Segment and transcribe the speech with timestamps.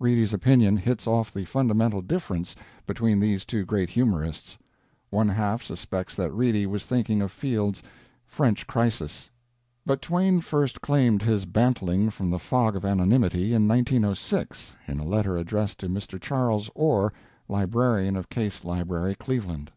[0.00, 4.58] Reedy's opinion hits off the fundamental difference between these two great humorists;
[5.08, 7.80] one half suspects that Reedy was thinking of Field's
[8.26, 9.30] French Crisis.
[9.86, 15.04] But Twain first claimed his bantling from the fog of anonymity in 1906, in a
[15.04, 16.20] letter addressed to Mr.
[16.20, 17.12] Charles Orr,
[17.46, 19.70] librarian of Case Library, Cleveland.